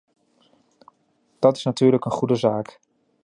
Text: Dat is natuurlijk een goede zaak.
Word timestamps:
Dat 1.39 1.57
is 1.57 1.63
natuurlijk 1.63 2.05
een 2.05 2.11
goede 2.11 2.35
zaak. 2.35 2.79